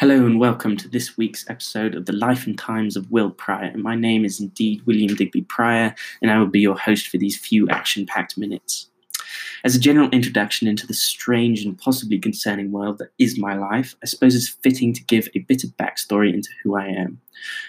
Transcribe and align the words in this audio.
Hello 0.00 0.24
and 0.24 0.40
welcome 0.40 0.78
to 0.78 0.88
this 0.88 1.18
week's 1.18 1.44
episode 1.50 1.94
of 1.94 2.06
The 2.06 2.14
Life 2.14 2.46
and 2.46 2.58
Times 2.58 2.96
of 2.96 3.10
Will 3.10 3.30
Pryor. 3.30 3.76
My 3.76 3.94
name 3.94 4.24
is 4.24 4.40
indeed 4.40 4.80
William 4.86 5.14
Digby 5.14 5.42
Pryor, 5.42 5.94
and 6.22 6.30
I 6.30 6.38
will 6.38 6.46
be 6.46 6.58
your 6.60 6.78
host 6.78 7.08
for 7.08 7.18
these 7.18 7.36
few 7.36 7.68
action 7.68 8.06
packed 8.06 8.38
minutes. 8.38 8.88
As 9.62 9.76
a 9.76 9.78
general 9.78 10.08
introduction 10.08 10.66
into 10.66 10.86
the 10.86 10.94
strange 10.94 11.66
and 11.66 11.76
possibly 11.76 12.18
concerning 12.18 12.72
world 12.72 12.96
that 12.96 13.12
is 13.18 13.38
my 13.38 13.54
life, 13.54 13.94
I 14.02 14.06
suppose 14.06 14.34
it's 14.34 14.48
fitting 14.48 14.94
to 14.94 15.04
give 15.04 15.28
a 15.34 15.40
bit 15.40 15.64
of 15.64 15.76
backstory 15.76 16.32
into 16.32 16.48
who 16.62 16.76
I 16.76 16.86
am. 16.86 17.20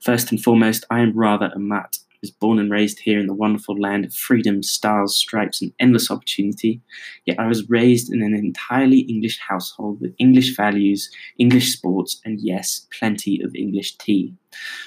First 0.00 0.30
and 0.30 0.42
foremost, 0.42 0.86
I 0.88 1.00
am 1.00 1.12
rather 1.12 1.52
a 1.54 1.58
mutt 1.58 1.98
was 2.24 2.30
born 2.30 2.58
and 2.58 2.70
raised 2.70 3.00
here 3.00 3.20
in 3.20 3.26
the 3.26 3.34
wonderful 3.34 3.78
land 3.78 4.06
of 4.06 4.14
freedom, 4.14 4.62
stars, 4.62 5.14
stripes, 5.14 5.60
and 5.60 5.74
endless 5.78 6.10
opportunity. 6.10 6.80
Yet 7.26 7.38
I 7.38 7.46
was 7.46 7.68
raised 7.68 8.10
in 8.10 8.22
an 8.22 8.34
entirely 8.34 9.00
English 9.00 9.38
household 9.46 10.00
with 10.00 10.14
English 10.18 10.56
values, 10.56 11.10
English 11.38 11.70
sports, 11.70 12.22
and 12.24 12.40
yes, 12.40 12.86
plenty 12.98 13.42
of 13.42 13.54
English 13.54 13.98
tea. 13.98 14.32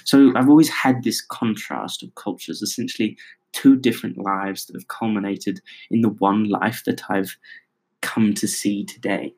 So 0.04 0.34
I've 0.36 0.50
always 0.50 0.70
had 0.70 1.04
this 1.04 1.22
contrast 1.22 2.02
of 2.02 2.16
cultures, 2.16 2.64
essentially 2.64 3.16
two 3.54 3.76
different 3.76 4.18
lives 4.18 4.66
that 4.66 4.76
have 4.76 4.88
culminated 4.88 5.62
in 5.92 6.02
the 6.02 6.10
one 6.10 6.50
life 6.50 6.82
that 6.88 7.04
I've 7.08 7.38
come 8.02 8.34
to 8.34 8.48
see 8.48 8.84
today. 8.84 9.36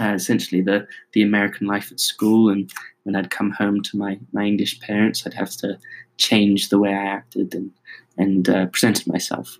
Uh, 0.00 0.12
essentially, 0.14 0.62
the 0.62 0.86
the 1.12 1.22
American 1.22 1.66
life 1.66 1.90
at 1.90 2.00
school, 2.00 2.50
and 2.50 2.70
when 3.02 3.16
I'd 3.16 3.30
come 3.30 3.50
home 3.50 3.82
to 3.82 3.96
my 3.96 4.18
my 4.32 4.44
English 4.44 4.80
parents, 4.80 5.26
I'd 5.26 5.34
have 5.34 5.50
to 5.58 5.78
change 6.18 6.68
the 6.68 6.78
way 6.78 6.90
I 6.90 7.06
acted 7.06 7.54
and, 7.54 7.70
and 8.16 8.48
uh, 8.48 8.66
presented 8.66 9.06
myself. 9.06 9.58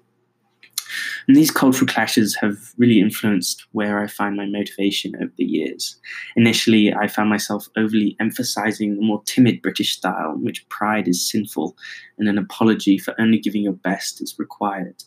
And 1.26 1.36
these 1.36 1.50
cultural 1.50 1.86
clashes 1.86 2.34
have 2.36 2.56
really 2.78 3.00
influenced 3.00 3.66
where 3.72 4.00
I 4.00 4.06
find 4.06 4.36
my 4.36 4.46
motivation 4.46 5.14
over 5.16 5.32
the 5.36 5.44
years. 5.44 5.98
Initially, 6.36 6.94
I 6.94 7.08
found 7.08 7.28
myself 7.28 7.68
overly 7.76 8.16
emphasizing 8.20 8.96
the 8.96 9.02
more 9.02 9.22
timid 9.24 9.60
British 9.60 9.96
style, 9.96 10.32
in 10.34 10.44
which 10.44 10.68
pride 10.68 11.06
is 11.06 11.28
sinful 11.28 11.76
and 12.18 12.28
an 12.28 12.38
apology 12.38 12.98
for 12.98 13.14
only 13.20 13.38
giving 13.38 13.62
your 13.62 13.74
best 13.74 14.22
is 14.22 14.38
required. 14.38 15.04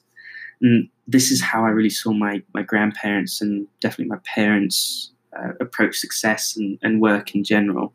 And 0.62 0.90
this 1.08 1.32
is 1.32 1.42
how 1.42 1.66
I 1.66 1.70
really 1.70 1.90
saw 1.90 2.14
my, 2.14 2.44
my 2.54 2.62
grandparents 2.62 3.42
and 3.42 3.68
definitely 3.80 4.10
my 4.10 4.22
parents 4.23 5.11
uh, 5.38 5.54
approach 5.60 5.98
success 5.98 6.56
and, 6.56 6.78
and 6.82 7.02
work 7.02 7.36
in 7.36 7.44
general 7.44 7.94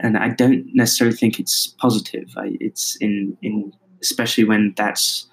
and 0.00 0.16
I 0.16 0.30
don't 0.30 0.66
necessarily 0.74 1.16
think 1.16 1.38
it's 1.38 1.68
positive. 1.78 2.32
I, 2.36 2.56
it's 2.60 2.96
in 2.96 3.36
in 3.42 3.72
especially 4.00 4.44
when 4.44 4.74
that's 4.76 5.26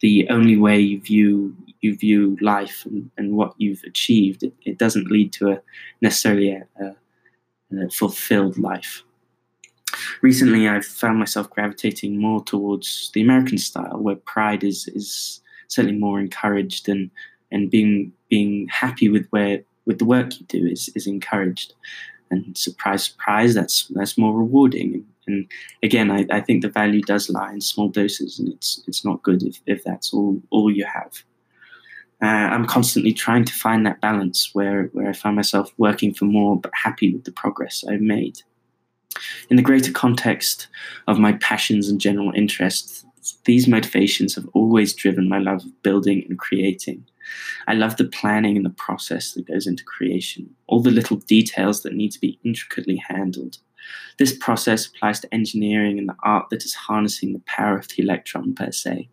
the 0.00 0.28
only 0.30 0.56
way 0.56 0.78
you 0.78 1.00
view 1.00 1.56
you 1.80 1.96
view 1.96 2.36
life 2.40 2.84
and, 2.86 3.10
and 3.18 3.36
what 3.36 3.54
you've 3.58 3.82
achieved. 3.84 4.42
It, 4.42 4.52
it 4.64 4.78
doesn't 4.78 5.10
lead 5.10 5.32
to 5.34 5.50
a 5.50 5.60
necessarily 6.00 6.52
a, 6.52 6.66
a, 6.80 7.84
a 7.84 7.90
fulfilled 7.90 8.58
life. 8.58 9.02
Recently, 10.22 10.68
I've 10.68 10.84
found 10.84 11.18
myself 11.18 11.50
gravitating 11.50 12.20
more 12.20 12.42
towards 12.44 13.10
the 13.14 13.22
American 13.22 13.58
style, 13.58 13.98
where 13.98 14.16
pride 14.16 14.62
is 14.62 14.88
is 14.88 15.40
certainly 15.66 15.98
more 15.98 16.20
encouraged, 16.20 16.88
and 16.88 17.10
and 17.50 17.70
being 17.70 18.12
being 18.28 18.68
happy 18.68 19.08
with 19.08 19.26
where 19.30 19.62
with 19.88 19.98
the 19.98 20.04
work 20.04 20.38
you 20.38 20.46
do 20.46 20.64
is 20.64 20.88
is 20.94 21.08
encouraged 21.08 21.74
and 22.30 22.56
surprise, 22.56 23.04
surprise, 23.04 23.54
that's 23.54 23.88
that's 23.94 24.18
more 24.18 24.36
rewarding. 24.36 25.04
And 25.26 25.50
again, 25.82 26.10
I, 26.10 26.26
I 26.30 26.40
think 26.40 26.62
the 26.62 26.68
value 26.68 27.02
does 27.02 27.28
lie 27.28 27.52
in 27.52 27.60
small 27.60 27.88
doses, 27.88 28.38
and 28.38 28.48
it's 28.48 28.82
it's 28.86 29.04
not 29.04 29.22
good 29.22 29.42
if, 29.42 29.60
if 29.66 29.84
that's 29.84 30.12
all 30.12 30.40
all 30.50 30.70
you 30.70 30.84
have. 30.84 31.12
Uh, 32.20 32.26
I'm 32.26 32.66
constantly 32.66 33.12
trying 33.12 33.44
to 33.44 33.52
find 33.52 33.86
that 33.86 34.00
balance 34.00 34.50
where 34.52 34.84
where 34.92 35.08
I 35.08 35.12
find 35.12 35.36
myself 35.36 35.72
working 35.78 36.12
for 36.14 36.26
more, 36.26 36.58
but 36.60 36.72
happy 36.74 37.12
with 37.12 37.24
the 37.24 37.32
progress 37.32 37.84
I've 37.88 38.00
made. 38.00 38.42
In 39.50 39.56
the 39.56 39.62
greater 39.62 39.90
context 39.90 40.68
of 41.06 41.18
my 41.18 41.32
passions 41.32 41.88
and 41.88 42.00
general 42.00 42.32
interests, 42.34 43.04
these 43.44 43.66
motivations 43.66 44.34
have 44.34 44.48
always 44.52 44.94
driven 44.94 45.28
my 45.28 45.38
love 45.38 45.64
of 45.64 45.82
building 45.82 46.24
and 46.28 46.38
creating. 46.38 47.04
I 47.66 47.74
love 47.74 47.96
the 47.96 48.04
planning 48.04 48.56
and 48.56 48.64
the 48.64 48.70
process 48.70 49.32
that 49.32 49.46
goes 49.46 49.66
into 49.66 49.84
creation, 49.84 50.48
all 50.66 50.80
the 50.80 50.90
little 50.90 51.16
details 51.16 51.82
that 51.82 51.94
need 51.94 52.12
to 52.12 52.20
be 52.20 52.38
intricately 52.44 53.02
handled. 53.08 53.58
This 54.18 54.36
process 54.36 54.86
applies 54.86 55.20
to 55.20 55.34
engineering 55.34 55.98
and 55.98 56.08
the 56.08 56.16
art 56.22 56.50
that 56.50 56.64
is 56.64 56.74
harnessing 56.74 57.32
the 57.32 57.42
power 57.46 57.78
of 57.78 57.88
the 57.88 58.02
electron 58.02 58.54
per 58.54 58.72
se. 58.72 59.08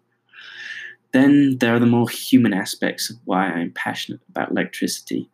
Then 1.14 1.60
there 1.60 1.74
are 1.74 1.80
the 1.80 1.86
more 1.86 2.10
human 2.10 2.54
aspects 2.54 3.10
of 3.10 3.18
why 3.26 3.46
I'm 3.46 3.72
passionate 3.72 4.20
about 4.30 4.52
electricity. 4.52 5.30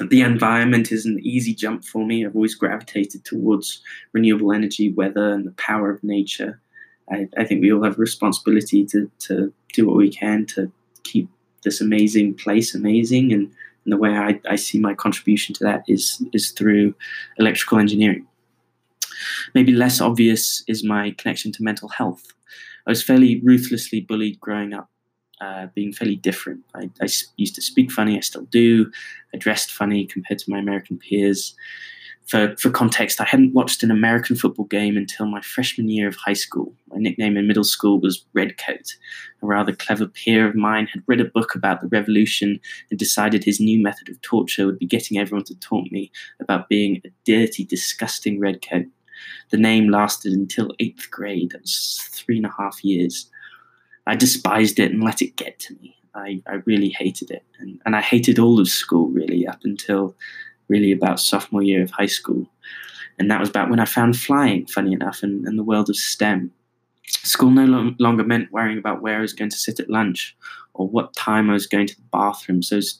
The 0.00 0.22
environment 0.22 0.90
is 0.90 1.04
an 1.06 1.20
easy 1.22 1.54
jump 1.54 1.84
for 1.84 2.04
me. 2.04 2.24
I've 2.24 2.34
always 2.34 2.54
gravitated 2.54 3.24
towards 3.24 3.82
renewable 4.12 4.52
energy, 4.52 4.92
weather, 4.92 5.32
and 5.32 5.46
the 5.46 5.52
power 5.52 5.90
of 5.90 6.02
nature. 6.02 6.60
I, 7.12 7.28
I 7.36 7.44
think 7.44 7.60
we 7.60 7.72
all 7.72 7.84
have 7.84 7.98
a 7.98 8.00
responsibility 8.00 8.84
to, 8.86 9.10
to 9.20 9.52
do 9.72 9.86
what 9.86 9.96
we 9.96 10.10
can 10.10 10.46
to 10.46 10.72
this 11.64 11.80
amazing 11.80 12.34
place 12.34 12.74
amazing. 12.74 13.32
And, 13.32 13.50
and 13.84 13.92
the 13.92 13.96
way 13.96 14.10
I, 14.10 14.40
I 14.48 14.56
see 14.56 14.78
my 14.78 14.94
contribution 14.94 15.54
to 15.56 15.64
that 15.64 15.84
is 15.88 16.22
is 16.32 16.50
through 16.50 16.94
electrical 17.38 17.78
engineering. 17.78 18.26
Maybe 19.54 19.72
less 19.72 20.00
obvious 20.00 20.62
is 20.66 20.84
my 20.84 21.14
connection 21.18 21.52
to 21.52 21.62
mental 21.62 21.88
health. 21.88 22.24
I 22.86 22.90
was 22.90 23.02
fairly 23.02 23.40
ruthlessly 23.40 24.00
bullied 24.00 24.40
growing 24.40 24.74
up 24.74 24.90
uh, 25.40 25.66
being 25.74 25.92
fairly 25.92 26.16
different. 26.16 26.60
I, 26.74 26.90
I 27.00 27.08
used 27.36 27.54
to 27.54 27.62
speak 27.62 27.90
funny 27.90 28.16
i 28.16 28.20
still 28.20 28.46
do. 28.46 28.90
I 29.32 29.38
dressed 29.38 29.72
funny 29.72 30.06
compared 30.06 30.38
to 30.40 30.50
my 30.50 30.58
american 30.58 30.98
peers 30.98 31.54
for, 32.26 32.56
for 32.56 32.70
context, 32.70 33.20
I 33.20 33.24
hadn't 33.24 33.52
watched 33.52 33.82
an 33.82 33.90
American 33.90 34.34
football 34.34 34.64
game 34.64 34.96
until 34.96 35.26
my 35.26 35.42
freshman 35.42 35.88
year 35.88 36.08
of 36.08 36.16
high 36.16 36.32
school. 36.34 36.74
My 36.88 36.96
nickname 36.98 37.36
in 37.36 37.46
middle 37.46 37.64
school 37.64 38.00
was 38.00 38.24
Redcoat. 38.32 38.96
A 39.42 39.46
rather 39.46 39.74
clever 39.74 40.06
peer 40.06 40.48
of 40.48 40.54
mine 40.54 40.86
had 40.86 41.02
read 41.06 41.20
a 41.20 41.26
book 41.26 41.54
about 41.54 41.82
the 41.82 41.88
revolution 41.88 42.58
and 42.90 42.98
decided 42.98 43.44
his 43.44 43.60
new 43.60 43.82
method 43.82 44.08
of 44.08 44.20
torture 44.22 44.64
would 44.64 44.78
be 44.78 44.86
getting 44.86 45.18
everyone 45.18 45.44
to 45.44 45.58
taunt 45.60 45.92
me 45.92 46.10
about 46.40 46.68
being 46.68 47.02
a 47.04 47.10
dirty, 47.26 47.64
disgusting 47.64 48.40
redcoat. 48.40 48.86
The 49.50 49.58
name 49.58 49.90
lasted 49.90 50.32
until 50.32 50.74
eighth 50.80 51.10
grade. 51.10 51.50
That 51.50 51.60
was 51.60 52.08
three 52.10 52.38
and 52.38 52.46
a 52.46 52.54
half 52.56 52.82
years. 52.82 53.30
I 54.06 54.16
despised 54.16 54.78
it 54.78 54.92
and 54.92 55.04
let 55.04 55.20
it 55.20 55.36
get 55.36 55.58
to 55.60 55.74
me. 55.74 55.96
I, 56.14 56.42
I 56.46 56.54
really 56.64 56.90
hated 56.90 57.30
it. 57.30 57.44
And, 57.58 57.80
and 57.84 57.96
I 57.96 58.00
hated 58.00 58.38
all 58.38 58.60
of 58.60 58.68
school, 58.68 59.08
really, 59.08 59.46
up 59.46 59.60
until 59.64 60.16
really 60.68 60.92
about 60.92 61.20
sophomore 61.20 61.62
year 61.62 61.82
of 61.82 61.90
high 61.90 62.06
school. 62.06 62.46
And 63.18 63.30
that 63.30 63.40
was 63.40 63.48
about 63.48 63.70
when 63.70 63.80
I 63.80 63.84
found 63.84 64.18
flying, 64.18 64.66
funny 64.66 64.92
enough, 64.92 65.22
and, 65.22 65.46
and 65.46 65.58
the 65.58 65.64
world 65.64 65.88
of 65.88 65.96
STEM. 65.96 66.50
School 67.06 67.50
no 67.50 67.64
lo- 67.64 67.94
longer 67.98 68.24
meant 68.24 68.50
worrying 68.50 68.78
about 68.78 69.02
where 69.02 69.18
I 69.18 69.20
was 69.20 69.32
going 69.32 69.50
to 69.50 69.56
sit 69.56 69.78
at 69.78 69.90
lunch 69.90 70.36
or 70.72 70.88
what 70.88 71.14
time 71.14 71.48
I 71.48 71.52
was 71.52 71.66
going 71.66 71.86
to 71.86 71.96
the 71.96 72.02
bathroom 72.10 72.62
so 72.62 72.78
as 72.78 72.98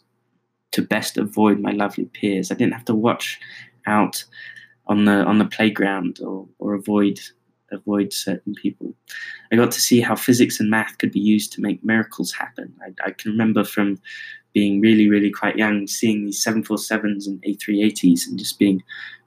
to 0.72 0.82
best 0.82 1.16
avoid 1.16 1.60
my 1.60 1.70
lovely 1.70 2.04
peers. 2.06 2.50
I 2.50 2.54
didn't 2.54 2.74
have 2.74 2.84
to 2.86 2.94
watch 2.94 3.38
out 3.86 4.24
on 4.86 5.04
the 5.04 5.24
on 5.24 5.38
the 5.38 5.44
playground 5.46 6.20
or, 6.20 6.46
or 6.58 6.74
avoid 6.74 7.18
avoid 7.72 8.12
certain 8.12 8.54
people. 8.54 8.94
I 9.52 9.56
got 9.56 9.72
to 9.72 9.80
see 9.80 10.00
how 10.00 10.16
physics 10.16 10.60
and 10.60 10.70
math 10.70 10.98
could 10.98 11.12
be 11.12 11.20
used 11.20 11.52
to 11.52 11.60
make 11.60 11.84
miracles 11.84 12.32
happen. 12.32 12.72
I, 12.82 13.08
I 13.08 13.10
can 13.12 13.30
remember 13.30 13.64
from 13.64 13.98
being 14.54 14.80
really, 14.80 15.10
really 15.10 15.30
quite 15.30 15.56
young, 15.56 15.86
seeing 15.86 16.24
these 16.24 16.42
747s 16.42 17.26
and 17.26 17.42
A380s 17.42 18.26
and 18.26 18.38
just 18.38 18.58
being 18.58 18.82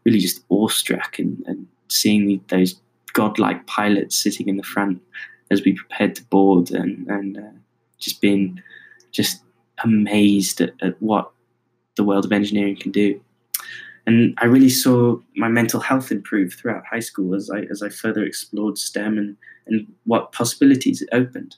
really 0.05 0.19
just 0.19 0.43
awestruck 0.49 1.19
and, 1.19 1.43
and 1.45 1.67
seeing 1.89 2.43
those 2.47 2.79
godlike 3.13 3.67
pilots 3.67 4.15
sitting 4.15 4.47
in 4.47 4.57
the 4.57 4.63
front 4.63 5.01
as 5.51 5.63
we 5.63 5.73
prepared 5.73 6.15
to 6.15 6.23
board 6.25 6.71
and, 6.71 7.07
and 7.07 7.37
uh, 7.37 7.57
just 7.99 8.21
being 8.21 8.61
just 9.11 9.43
amazed 9.83 10.61
at, 10.61 10.73
at 10.81 10.99
what 11.01 11.31
the 11.95 12.03
world 12.03 12.25
of 12.25 12.31
engineering 12.31 12.77
can 12.77 12.91
do. 12.91 13.19
And 14.05 14.33
I 14.37 14.45
really 14.45 14.69
saw 14.69 15.19
my 15.35 15.49
mental 15.49 15.81
health 15.81 16.11
improve 16.11 16.53
throughout 16.53 16.85
high 16.89 17.01
school 17.01 17.35
as 17.35 17.49
I, 17.49 17.61
as 17.69 17.83
I 17.83 17.89
further 17.89 18.23
explored 18.23 18.77
STEM 18.77 19.17
and, 19.17 19.35
and 19.67 19.85
what 20.05 20.31
possibilities 20.31 21.01
it 21.01 21.09
opened. 21.11 21.57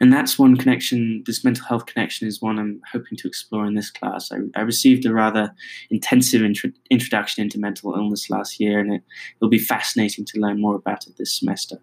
And 0.00 0.12
that's 0.12 0.38
one 0.38 0.56
connection, 0.56 1.22
this 1.26 1.44
mental 1.44 1.64
health 1.64 1.86
connection 1.86 2.26
is 2.26 2.42
one 2.42 2.58
I'm 2.58 2.80
hoping 2.90 3.16
to 3.18 3.28
explore 3.28 3.66
in 3.66 3.74
this 3.74 3.90
class. 3.90 4.30
I, 4.32 4.38
I 4.56 4.62
received 4.62 5.06
a 5.06 5.12
rather 5.12 5.54
intensive 5.90 6.42
intro, 6.42 6.70
introduction 6.90 7.42
into 7.42 7.58
mental 7.58 7.94
illness 7.94 8.30
last 8.30 8.60
year, 8.60 8.78
and 8.78 8.94
it, 8.94 9.02
it'll 9.36 9.48
be 9.48 9.58
fascinating 9.58 10.24
to 10.26 10.40
learn 10.40 10.60
more 10.60 10.76
about 10.76 11.06
it 11.06 11.16
this 11.16 11.38
semester. 11.38 11.78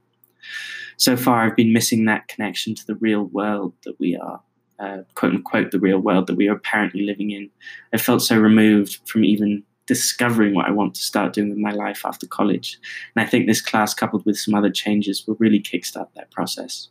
So 0.97 1.15
far, 1.15 1.45
I've 1.45 1.55
been 1.55 1.73
missing 1.73 2.05
that 2.05 2.27
connection 2.27 2.75
to 2.75 2.85
the 2.85 2.95
real 2.95 3.23
world 3.23 3.73
that 3.85 3.99
we 3.99 4.17
are, 4.17 4.41
uh, 4.79 5.03
quote 5.15 5.33
unquote, 5.33 5.71
the 5.71 5.79
real 5.79 5.99
world 5.99 6.27
that 6.27 6.35
we 6.35 6.49
are 6.49 6.55
apparently 6.55 7.05
living 7.05 7.31
in. 7.31 7.49
I 7.93 7.97
felt 7.97 8.21
so 8.21 8.37
removed 8.37 8.99
from 9.07 9.23
even 9.23 9.63
discovering 9.89 10.53
what 10.53 10.67
I 10.67 10.71
want 10.71 10.93
to 10.95 11.01
start 11.01 11.33
doing 11.33 11.49
with 11.49 11.57
my 11.57 11.71
life 11.71 12.05
after 12.05 12.27
college. 12.27 12.77
And 13.15 13.25
I 13.25 13.27
think 13.27 13.47
this 13.47 13.61
class, 13.61 13.93
coupled 13.93 14.23
with 14.23 14.37
some 14.37 14.53
other 14.53 14.69
changes, 14.69 15.25
will 15.25 15.35
really 15.39 15.59
kickstart 15.59 16.09
that 16.15 16.29
process. 16.29 16.89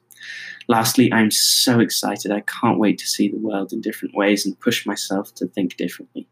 Lastly, 0.68 1.12
I'm 1.12 1.30
so 1.30 1.80
excited. 1.80 2.30
I 2.30 2.40
can't 2.40 2.78
wait 2.78 2.98
to 2.98 3.06
see 3.06 3.28
the 3.28 3.38
world 3.38 3.72
in 3.72 3.80
different 3.80 4.14
ways 4.14 4.44
and 4.44 4.58
push 4.60 4.84
myself 4.84 5.34
to 5.36 5.46
think 5.46 5.76
differently. 5.76 6.28